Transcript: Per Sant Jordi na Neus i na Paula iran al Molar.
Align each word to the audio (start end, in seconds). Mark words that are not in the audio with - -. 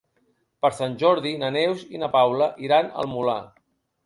Per 0.65 0.71
Sant 0.77 0.95
Jordi 1.03 1.33
na 1.43 1.51
Neus 1.57 1.83
i 1.97 2.01
na 2.05 2.09
Paula 2.17 2.49
iran 2.69 2.89
al 3.05 3.13
Molar. 3.15 3.39